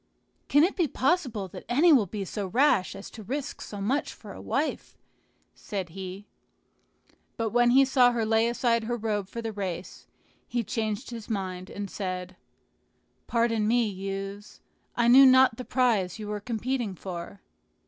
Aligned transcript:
"Can 0.47 0.63
it 0.63 0.75
be 0.75 0.87
possible 0.87 1.47
that 1.49 1.63
any 1.69 1.93
will 1.93 2.07
be 2.07 2.25
so 2.25 2.47
rash 2.47 2.95
as 2.95 3.11
to 3.11 3.21
risk 3.21 3.61
so 3.61 3.79
much 3.79 4.15
for 4.15 4.33
a 4.33 4.41
wife?" 4.41 4.97
said 5.53 5.89
he. 5.89 6.25
But 7.37 7.51
when 7.51 7.69
he 7.69 7.85
saw 7.85 8.11
her 8.11 8.25
lay 8.25 8.47
aside 8.47 8.85
her 8.85 8.97
robe 8.97 9.27
for 9.29 9.43
the 9.43 9.53
race, 9.53 10.07
he 10.47 10.63
changed 10.63 11.11
his 11.11 11.29
mind, 11.29 11.69
and 11.69 11.87
said, 11.87 12.35
"Pardon 13.27 13.67
me, 13.67 13.87
youths, 13.87 14.59
I 14.95 15.07
knew 15.07 15.27
not 15.27 15.57
the 15.57 15.63
prize 15.65 16.17
you 16.17 16.29
were 16.29 16.39
competing 16.39 16.95
for." 16.95 17.41